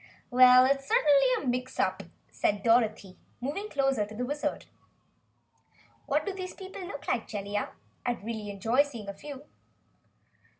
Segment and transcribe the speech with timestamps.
[0.31, 2.01] "Well, it's certainly a mix up,"
[2.31, 4.65] said Dorothy, moving closer to the Wizard.
[6.07, 7.57] "What do these people look like, Jellia?" she
[8.11, 8.25] asked curiously.
[8.25, 9.43] "Really I'd enjoy seeing a few."